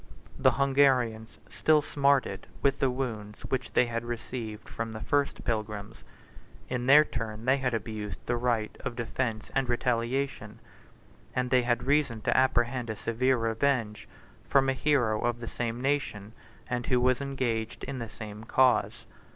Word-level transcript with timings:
The 0.39 0.53
Hungarians 0.53 1.37
still 1.51 1.83
smarted 1.83 2.47
with 2.63 2.79
the 2.79 2.89
wounds 2.89 3.41
which 3.49 3.73
they 3.73 3.85
had 3.85 4.03
received 4.03 4.67
from 4.67 4.93
the 4.93 4.99
first 4.99 5.43
pilgrims: 5.43 5.97
in 6.69 6.87
their 6.87 7.05
turn 7.05 7.45
they 7.45 7.57
had 7.57 7.75
abused 7.75 8.17
the 8.25 8.35
right 8.35 8.75
of 8.79 8.95
defence 8.95 9.51
and 9.53 9.69
retaliation; 9.69 10.57
and 11.35 11.51
they 11.51 11.61
had 11.61 11.83
reason 11.83 12.21
to 12.21 12.35
apprehend 12.35 12.89
a 12.89 12.95
severe 12.95 13.37
revenge 13.37 14.09
from 14.49 14.69
a 14.69 14.73
hero 14.73 15.21
of 15.21 15.39
the 15.39 15.47
same 15.47 15.79
nation, 15.79 16.33
and 16.67 16.87
who 16.87 16.99
was 16.99 17.21
engaged 17.21 17.83
in 17.83 17.99
the 17.99 18.09
same 18.09 18.43
cause. 18.43 19.05